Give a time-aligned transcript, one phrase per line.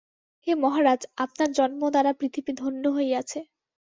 [0.47, 3.39] হে মহারাজ, আপনার জন্ম দ্বারা পৃথিবী ধন্য হইয়াছে।